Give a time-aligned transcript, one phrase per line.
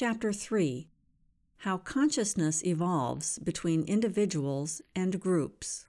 [0.00, 0.88] Chapter 3
[1.58, 5.88] How Consciousness Evolves Between Individuals and Groups.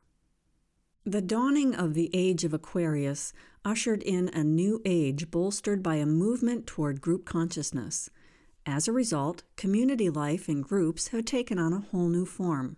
[1.05, 3.31] The dawning of the age of Aquarius
[3.63, 8.09] ushered in a new age bolstered by a movement toward group consciousness.
[8.65, 12.75] As a result, community life in groups have taken on a whole new form.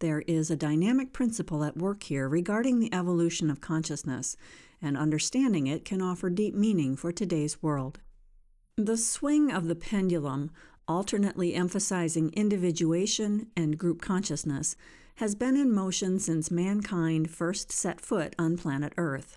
[0.00, 4.36] There is a dynamic principle at work here regarding the evolution of consciousness,
[4.82, 8.00] and understanding it can offer deep meaning for today's world.
[8.82, 10.52] The swing of the pendulum,
[10.88, 14.74] alternately emphasizing individuation and group consciousness,
[15.16, 19.36] has been in motion since mankind first set foot on planet Earth.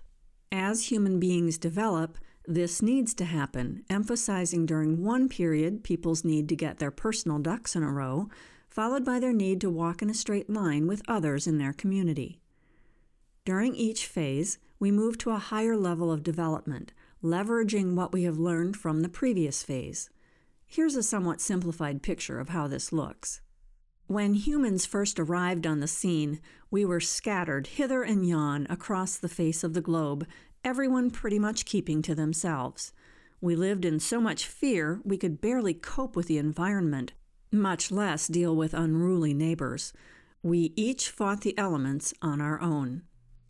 [0.50, 6.56] As human beings develop, this needs to happen, emphasizing during one period people's need to
[6.56, 8.30] get their personal ducks in a row,
[8.70, 12.40] followed by their need to walk in a straight line with others in their community.
[13.44, 18.38] During each phase, we move to a higher level of development, leveraging what we have
[18.38, 20.10] learned from the previous phase.
[20.66, 23.40] Here's a somewhat simplified picture of how this looks.
[24.06, 26.40] When humans first arrived on the scene,
[26.70, 30.26] we were scattered hither and yon across the face of the globe,
[30.62, 32.92] everyone pretty much keeping to themselves.
[33.40, 37.14] We lived in so much fear we could barely cope with the environment,
[37.50, 39.94] much less deal with unruly neighbors.
[40.42, 43.02] We each fought the elements on our own.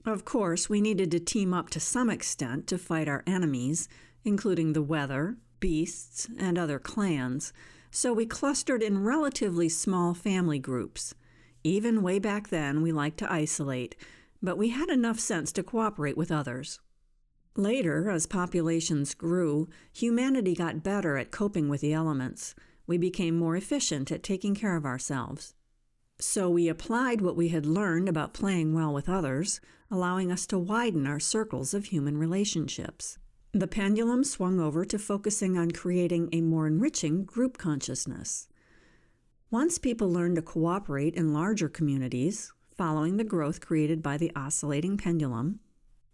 [0.07, 3.89] Of course, we needed to team up to some extent to fight our enemies,
[4.23, 7.55] including the weather, beasts, and other clans,
[7.91, 11.15] so we clustered in relatively small family groups.
[11.63, 13.97] Even way back then, we liked to isolate,
[14.43, 16.81] but we had enough sense to cooperate with others.
[17.57, 22.55] Later, as populations grew, humanity got better at coping with the elements.
[22.87, 25.55] We became more efficient at taking care of ourselves.
[26.21, 30.59] So we applied what we had learned about playing well with others, allowing us to
[30.59, 33.19] widen our circles of human relationships.
[33.53, 38.49] The pendulum swung over to focusing on creating a more enriching group consciousness.
[39.51, 44.97] Once people learned to cooperate in larger communities, following the growth created by the oscillating
[44.97, 45.61] pendulum,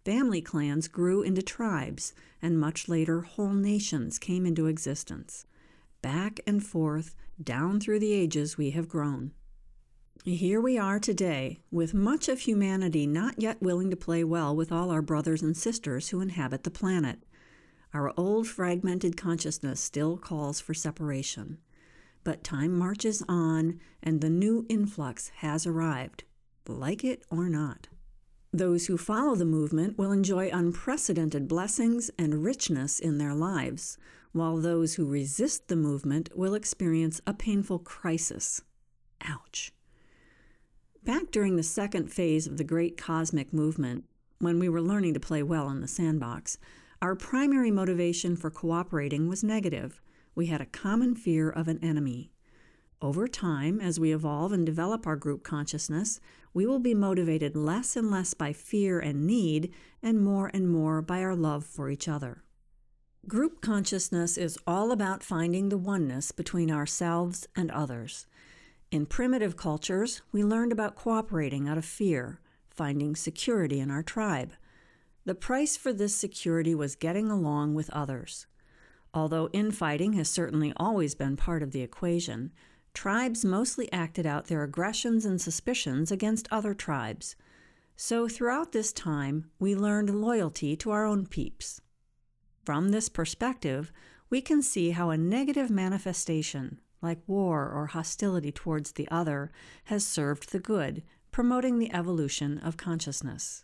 [0.05, 5.45] family clans grew into tribes, and much later whole nations came into existence.
[6.01, 9.31] Back and forth, down through the ages, we have grown.
[10.23, 14.71] Here we are today, with much of humanity not yet willing to play well with
[14.71, 17.23] all our brothers and sisters who inhabit the planet.
[17.91, 21.57] Our old fragmented consciousness still calls for separation.
[22.23, 26.23] But time marches on, and the new influx has arrived,
[26.67, 27.87] like it or not.
[28.53, 33.97] Those who follow the movement will enjoy unprecedented blessings and richness in their lives,
[34.33, 38.61] while those who resist the movement will experience a painful crisis.
[39.23, 39.73] Ouch.
[41.03, 44.05] Back during the second phase of the great cosmic movement,
[44.37, 46.59] when we were learning to play well in the sandbox,
[47.01, 49.99] our primary motivation for cooperating was negative.
[50.35, 52.31] We had a common fear of an enemy.
[53.01, 56.19] Over time, as we evolve and develop our group consciousness,
[56.53, 59.73] we will be motivated less and less by fear and need,
[60.03, 62.43] and more and more by our love for each other.
[63.27, 68.27] Group consciousness is all about finding the oneness between ourselves and others.
[68.91, 74.51] In primitive cultures, we learned about cooperating out of fear, finding security in our tribe.
[75.23, 78.47] The price for this security was getting along with others.
[79.13, 82.51] Although infighting has certainly always been part of the equation,
[82.93, 87.37] tribes mostly acted out their aggressions and suspicions against other tribes.
[87.95, 91.79] So throughout this time, we learned loyalty to our own peeps.
[92.65, 93.93] From this perspective,
[94.29, 99.51] we can see how a negative manifestation, like war or hostility towards the other,
[99.85, 103.63] has served the good, promoting the evolution of consciousness.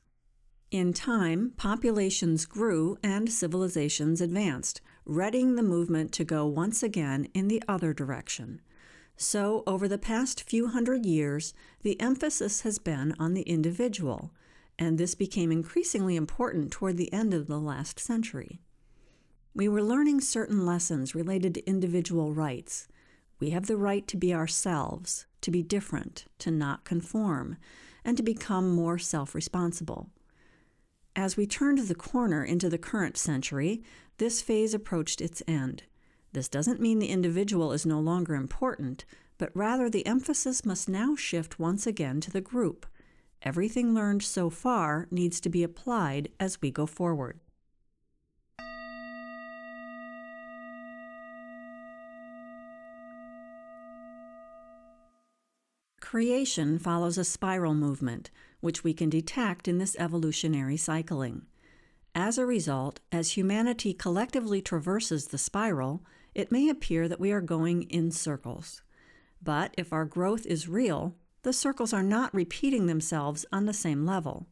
[0.70, 7.48] In time, populations grew and civilizations advanced, readying the movement to go once again in
[7.48, 8.62] the other direction.
[9.16, 14.32] So, over the past few hundred years, the emphasis has been on the individual,
[14.78, 18.60] and this became increasingly important toward the end of the last century.
[19.56, 22.88] We were learning certain lessons related to individual rights,
[23.40, 27.58] we have the right to be ourselves, to be different, to not conform,
[28.04, 30.10] and to become more self responsible.
[31.16, 33.84] As we turned the corner into the current century,
[34.18, 35.84] this phase approached its end.
[36.34, 39.06] This doesn't mean the individual is no longer important,
[39.38, 42.86] but rather the emphasis must now shift once again to the group.
[43.44, 47.40] Everything learned so far needs to be applied as we go forward.
[56.10, 58.32] Creation follows a spiral movement,
[58.62, 61.42] which we can detect in this evolutionary cycling.
[62.16, 67.42] As a result, as humanity collectively traverses the spiral, it may appear that we are
[67.42, 68.82] going in circles.
[69.44, 71.14] But if our growth is real,
[71.44, 74.48] the circles are not repeating themselves on the same level.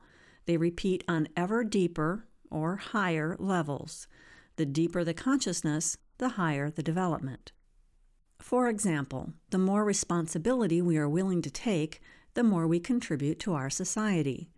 [0.47, 4.09] They repeat on ever deeper or higher levels.
[4.57, 7.53] The deeper the consciousness, the higher the development.
[8.39, 12.01] For example, the more responsibility we are willing to take,
[12.35, 14.49] the more we contribute to our society.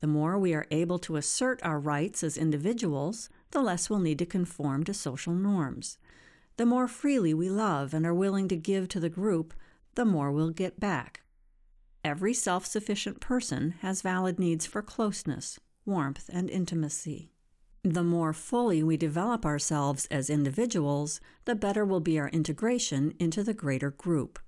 [0.00, 4.18] The more we are able to assert our rights as individuals, the less we'll need
[4.18, 5.98] to conform to social norms.
[6.56, 9.54] The more freely we love and are willing to give to the group,
[9.94, 11.22] the more we'll get back.
[12.04, 17.30] Every self sufficient person has valid needs for closeness, warmth, and intimacy.
[17.82, 23.42] The more fully we develop ourselves as individuals, the better will be our integration into
[23.42, 24.38] the greater group.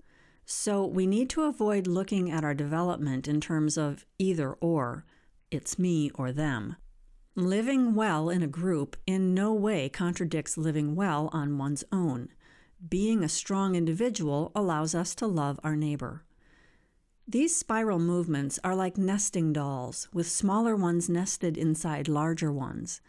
[0.45, 5.07] So we need to avoid looking at our development in terms of either or,
[5.51, 6.77] it's me or them.
[7.35, 12.29] Living well in a group in no way contradicts living well on one's own.
[12.87, 16.25] Being a strong individual allows us to love our neighbor.
[17.29, 23.01] These spiral movements are like nesting dolls, with smaller ones nested inside larger ones.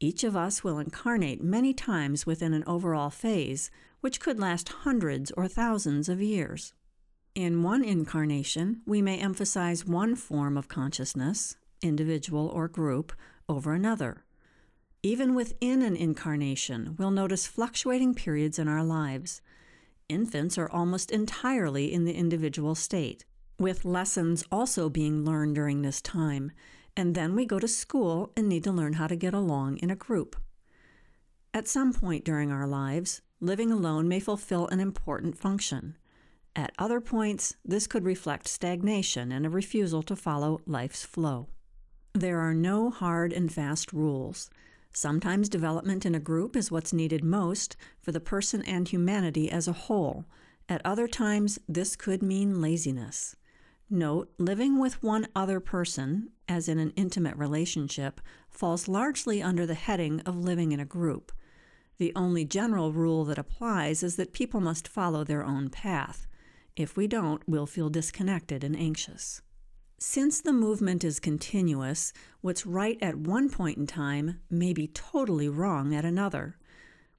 [0.00, 3.70] Each of us will incarnate many times within an overall phase,
[4.00, 6.74] which could last hundreds or thousands of years.
[7.36, 13.12] In one incarnation, we may emphasize one form of consciousness, individual or group,
[13.48, 14.24] over another.
[15.04, 19.40] Even within an incarnation, we'll notice fluctuating periods in our lives.
[20.08, 23.24] Infants are almost entirely in the individual state,
[23.62, 26.52] with lessons also being learned during this time,
[26.96, 29.90] and then we go to school and need to learn how to get along in
[29.90, 30.36] a group.
[31.54, 35.96] At some point during our lives, living alone may fulfill an important function.
[36.54, 41.48] At other points, this could reflect stagnation and a refusal to follow life's flow.
[42.12, 44.50] There are no hard and fast rules.
[44.92, 49.66] Sometimes development in a group is what's needed most for the person and humanity as
[49.66, 50.26] a whole.
[50.68, 53.34] At other times, this could mean laziness.
[53.92, 59.74] Note, living with one other person, as in an intimate relationship, falls largely under the
[59.74, 61.30] heading of living in a group.
[61.98, 66.26] The only general rule that applies is that people must follow their own path.
[66.74, 69.42] If we don't, we'll feel disconnected and anxious.
[69.98, 75.50] Since the movement is continuous, what's right at one point in time may be totally
[75.50, 76.56] wrong at another.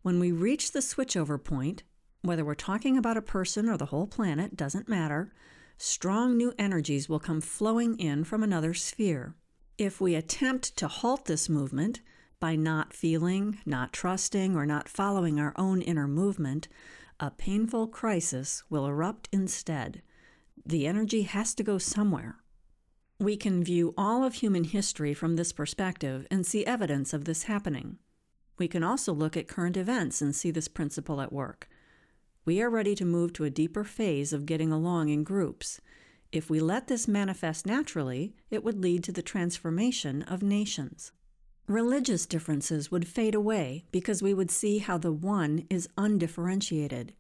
[0.02, 1.84] When we reach the switchover point,
[2.24, 5.32] whether we're talking about a person or the whole planet doesn't matter,
[5.78, 9.36] strong new energies will come flowing in from another sphere.
[9.78, 12.02] If we attempt to halt this movement
[12.40, 16.68] by not feeling, not trusting, or not following our own inner movement,
[17.20, 20.02] a painful crisis will erupt instead.
[20.66, 22.38] The energy has to go somewhere.
[23.20, 27.44] We can view all of human history from this perspective and see evidence of this
[27.44, 27.98] happening.
[28.58, 31.70] We can also look at current events and see this principle at work
[32.46, 35.80] we are ready to move to a deeper phase of getting along in groups.
[36.32, 41.14] If we let this manifest naturally, it would lead to the transformation of nations.
[41.68, 47.14] Religious differences would fade away because we would see how the one is undifferentiated.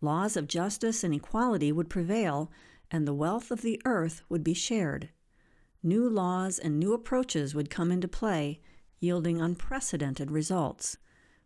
[0.00, 2.52] Laws of justice and equality would prevail,
[2.92, 5.08] and the wealth of the earth would be shared.
[5.82, 8.60] New laws and new approaches would come into play,
[9.00, 10.96] yielding unprecedented results.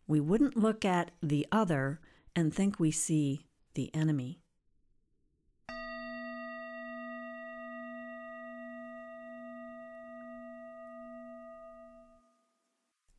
[0.07, 2.01] We wouldn't look at the other
[2.37, 4.41] and think we see the enemy.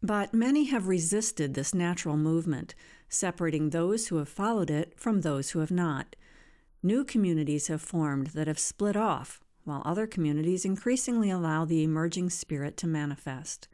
[0.05, 2.75] But many have resisted this natural movement,
[3.10, 6.15] separating those who have followed it from those who have not.
[6.84, 12.29] New communities have formed that have split off, while other communities increasingly allow the emerging
[12.29, 13.67] spirit to manifest.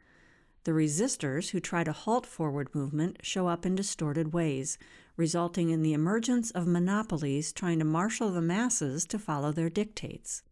[0.64, 4.78] The resistors who try to halt forward movement show up in distorted ways,
[5.16, 10.42] resulting in the emergence of monopolies trying to marshal the masses to follow their dictates.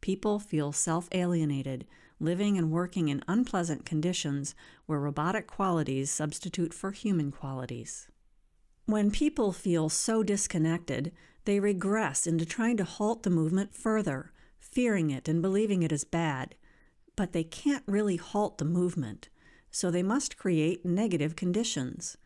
[0.00, 1.86] People feel self alienated,
[2.20, 4.54] living and working in unpleasant conditions
[4.86, 8.08] where robotic qualities substitute for human qualities.
[8.86, 11.12] When people feel so disconnected,
[11.44, 16.04] they regress into trying to halt the movement further, fearing it and believing it is
[16.04, 16.54] bad.
[17.16, 19.28] But they can't really halt the movement,
[19.70, 22.16] so they must create negative conditions.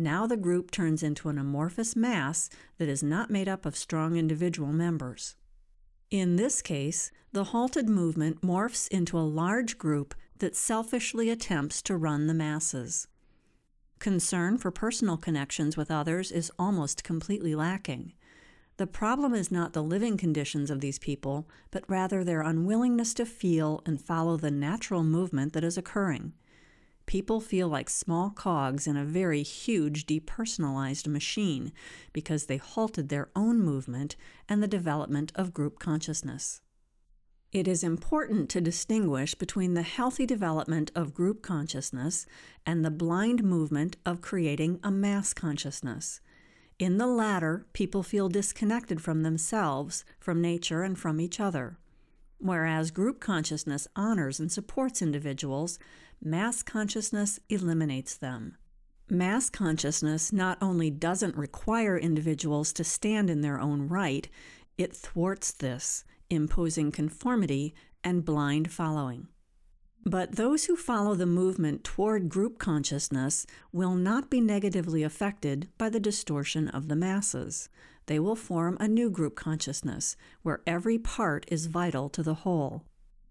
[0.00, 4.16] Now the group turns into an amorphous mass that is not made up of strong
[4.16, 5.36] individual members.
[6.10, 11.98] In this case, the halted movement morphs into a large group that selfishly attempts to
[11.98, 13.08] run the masses.
[13.98, 18.14] Concern for personal connections with others is almost completely lacking.
[18.78, 23.26] The problem is not the living conditions of these people, but rather their unwillingness to
[23.26, 26.32] feel and follow the natural movement that is occurring.
[27.10, 31.72] People feel like small cogs in a very huge depersonalized machine
[32.12, 34.14] because they halted their own movement
[34.48, 36.60] and the development of group consciousness.
[37.50, 42.26] It is important to distinguish between the healthy development of group consciousness
[42.64, 46.20] and the blind movement of creating a mass consciousness.
[46.78, 51.76] In the latter, people feel disconnected from themselves, from nature, and from each other.
[52.40, 55.78] Whereas group consciousness honors and supports individuals,
[56.22, 58.56] mass consciousness eliminates them.
[59.10, 64.26] Mass consciousness not only doesn't require individuals to stand in their own right,
[64.78, 69.28] it thwarts this, imposing conformity and blind following.
[70.06, 75.90] But those who follow the movement toward group consciousness will not be negatively affected by
[75.90, 77.68] the distortion of the masses
[78.10, 82.82] they will form a new group consciousness where every part is vital to the whole.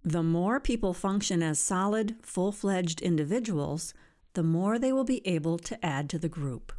[0.05, 3.93] The more people function as solid, full fledged individuals,
[4.35, 6.71] the more they will be able to add to the group.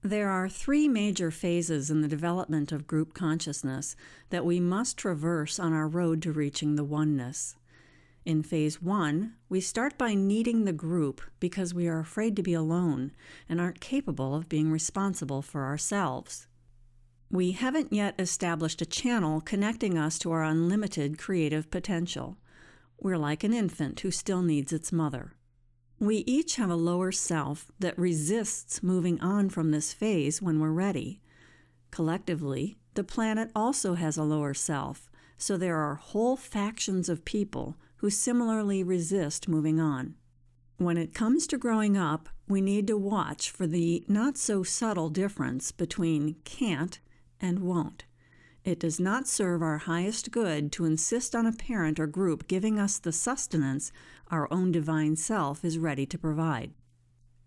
[0.00, 3.96] There are three major phases in the development of group consciousness
[4.30, 7.56] that we must traverse on our road to reaching the oneness.
[8.28, 12.52] In phase one, we start by needing the group because we are afraid to be
[12.52, 13.12] alone
[13.48, 16.46] and aren't capable of being responsible for ourselves.
[17.30, 22.36] We haven't yet established a channel connecting us to our unlimited creative potential.
[23.00, 25.32] We're like an infant who still needs its mother.
[25.98, 30.68] We each have a lower self that resists moving on from this phase when we're
[30.68, 31.22] ready.
[31.90, 35.08] Collectively, the planet also has a lower self,
[35.38, 40.14] so there are whole factions of people who similarly resist moving on.
[40.78, 45.10] When it comes to growing up, we need to watch for the not so subtle
[45.10, 47.00] difference between can't
[47.40, 48.04] and won't.
[48.64, 52.78] It does not serve our highest good to insist on a parent or group giving
[52.78, 53.92] us the sustenance
[54.30, 56.72] our own divine self is ready to provide.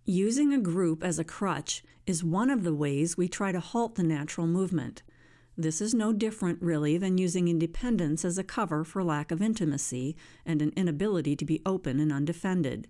[0.03, 3.96] Using a group as a crutch is one of the ways we try to halt
[3.96, 5.03] the natural movement.
[5.58, 10.15] This is no different, really, than using independence as a cover for lack of intimacy
[10.46, 12.88] and an inability to be open and undefended.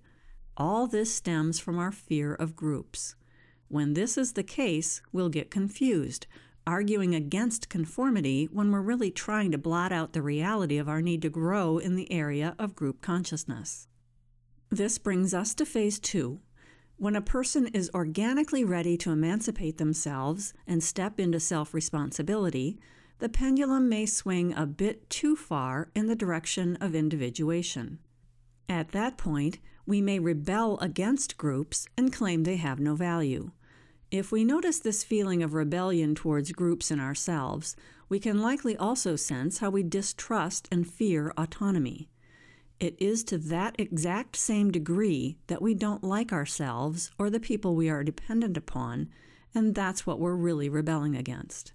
[0.56, 3.16] All this stems from our fear of groups.
[3.68, 6.28] When this is the case, we'll get confused,
[6.68, 11.22] arguing against conformity when we're really trying to blot out the reality of our need
[11.24, 13.88] to grow in the area of group consciousness.
[14.70, 16.40] This brings us to phase two
[17.02, 22.78] when a person is organically ready to emancipate themselves and step into self responsibility,
[23.18, 27.98] the pendulum may swing a bit too far in the direction of individuation.
[28.70, 33.50] At that point, we may rebel against groups and claim they have no value.
[34.12, 37.76] If we notice this feeling of rebellion towards groups in ourselves,
[38.10, 42.11] we can likely also sense how we distrust and fear autonomy.
[42.82, 47.76] It is to that exact same degree that we don't like ourselves or the people
[47.76, 49.08] we are dependent upon,
[49.54, 51.74] and that's what we're really rebelling against.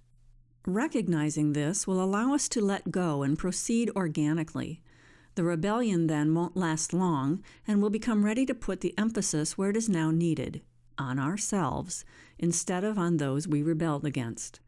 [0.65, 4.81] Recognizing this will allow us to let go and proceed organically.
[5.35, 9.69] The rebellion then won't last long, and we'll become ready to put the emphasis where
[9.69, 10.61] it is now needed
[10.97, 12.03] on ourselves
[12.37, 14.59] instead of on those we rebelled against.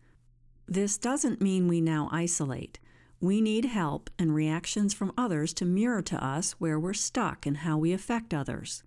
[0.70, 2.80] This doesn't mean we now isolate.
[3.22, 7.58] We need help and reactions from others to mirror to us where we're stuck and
[7.58, 8.82] how we affect others.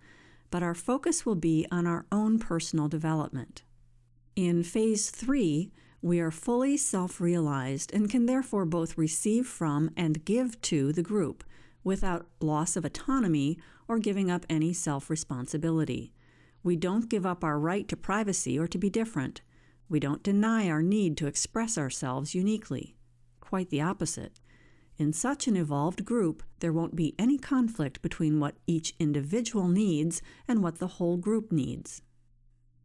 [0.51, 3.63] But our focus will be on our own personal development.
[4.35, 5.71] In phase three,
[6.01, 11.03] we are fully self realized and can therefore both receive from and give to the
[11.03, 11.45] group
[11.85, 16.15] without loss of autonomy or giving up any self responsibility.
[16.63, 19.43] We don't give up our right to privacy or to be different.
[19.91, 22.97] We don't deny our need to express ourselves uniquely
[23.53, 24.41] quite the opposite.
[24.97, 30.23] In such an evolved group, there won't be any conflict between what each individual needs
[30.49, 32.01] and what the whole group needs.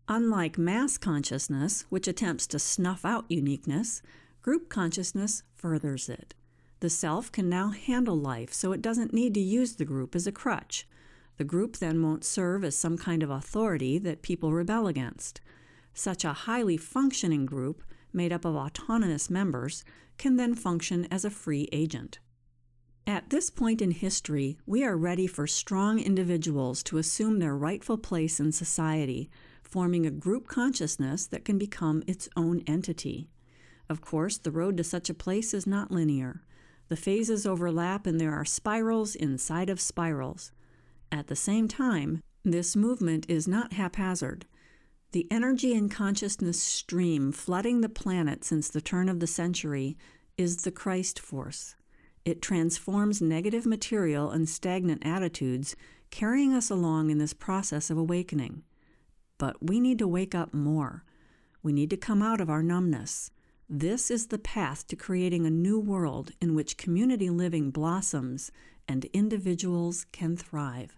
[0.10, 4.02] Unlike mass consciousness, which attempts to snuff out uniqueness,
[4.42, 6.34] group consciousness furthers it.
[6.82, 10.28] The self can now handle life, so it doesn't need to use the group as
[10.28, 10.86] a crutch.
[11.38, 15.40] The group then won't serve as some kind of authority that people rebel against.
[15.94, 19.84] Such a highly functioning group, made up of autonomous members,
[20.18, 22.20] can then function as a free agent.
[23.06, 27.98] At this point in history, we are ready for strong individuals to assume their rightful
[27.98, 29.30] place in society,
[29.64, 33.30] forming a group consciousness that can become its own entity.
[33.90, 36.42] Of course, the road to such a place is not linear.
[36.90, 40.52] The phases overlap and there are spirals inside of spirals.
[41.12, 44.46] At the same time, this movement is not haphazard.
[45.14, 49.98] The energy and consciousness stream flooding the planet since the turn of the century
[50.38, 51.76] is the Christ force.
[52.26, 55.78] It transforms negative material and stagnant attitudes,
[56.12, 58.64] carrying us along in this process of awakening.
[59.38, 61.06] But we need to wake up more.
[61.64, 63.32] We need to come out of our numbness.
[63.70, 68.52] This is the path to creating a new world in which community living blossoms
[68.90, 70.98] and individuals can thrive.